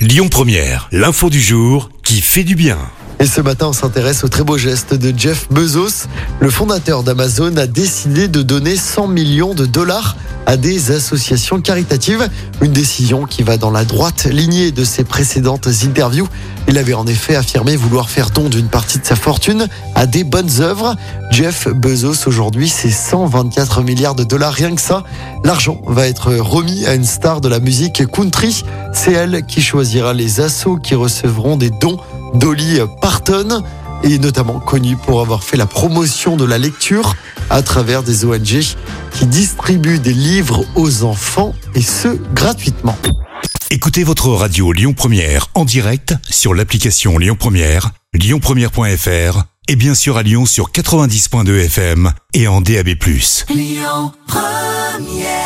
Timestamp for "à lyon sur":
50.16-50.70